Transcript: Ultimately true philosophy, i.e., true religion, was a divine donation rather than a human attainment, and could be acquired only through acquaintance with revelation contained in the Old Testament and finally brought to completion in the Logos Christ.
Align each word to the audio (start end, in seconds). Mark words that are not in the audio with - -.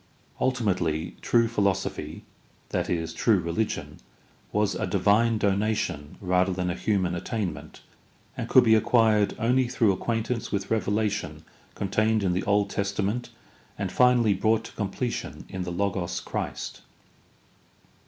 Ultimately 0.39 1.15
true 1.21 1.47
philosophy, 1.47 2.23
i.e., 2.73 3.07
true 3.13 3.39
religion, 3.39 3.97
was 4.51 4.73
a 4.73 4.87
divine 4.87 5.37
donation 5.37 6.17
rather 6.19 6.51
than 6.51 6.71
a 6.71 6.75
human 6.75 7.13
attainment, 7.13 7.81
and 8.35 8.49
could 8.49 8.63
be 8.63 8.73
acquired 8.73 9.35
only 9.37 9.67
through 9.67 9.91
acquaintance 9.91 10.51
with 10.51 10.71
revelation 10.71 11.43
contained 11.75 12.23
in 12.23 12.33
the 12.33 12.41
Old 12.45 12.71
Testament 12.71 13.29
and 13.77 13.91
finally 13.91 14.33
brought 14.33 14.63
to 14.63 14.71
completion 14.71 15.45
in 15.49 15.65
the 15.65 15.71
Logos 15.71 16.19
Christ. 16.19 16.81